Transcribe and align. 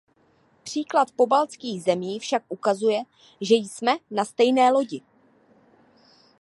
Příklad 0.63 1.11
pobaltských 1.11 1.83
zemí 1.83 2.19
však 2.19 2.43
ukazuje, 2.49 3.03
že 3.41 3.55
jsme 3.55 3.97
na 4.11 4.25
stejné 4.25 4.71
lodi. 4.71 5.01